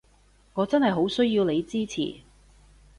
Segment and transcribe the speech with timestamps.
[0.55, 2.21] 我真係好需要你支持